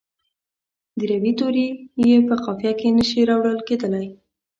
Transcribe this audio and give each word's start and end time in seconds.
د 0.97 0.99
روي 1.11 1.31
توري 1.39 1.67
یې 2.07 2.17
په 2.27 2.35
قافیه 2.43 2.73
کې 2.79 2.87
نه 2.97 3.03
شي 3.09 3.21
راوړل 3.29 3.59
کیدلای. 3.67 4.07